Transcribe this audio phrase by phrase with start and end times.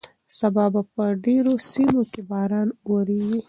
[0.39, 3.39] سبا به په ډېرو سیمو کې باران وورېږي.